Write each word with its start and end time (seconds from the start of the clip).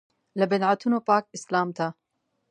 له 0.39 0.45
بدعتونو 0.51 0.97
پاک 1.09 1.23
اسلام 1.37 1.67
ته. 1.77 1.87